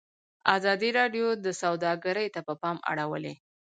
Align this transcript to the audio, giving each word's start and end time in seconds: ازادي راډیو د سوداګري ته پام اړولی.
ازادي 0.55 0.89
راډیو 0.99 1.27
د 1.45 1.47
سوداګري 1.61 2.27
ته 2.33 2.39
پام 2.61 2.77
اړولی. 2.91 3.33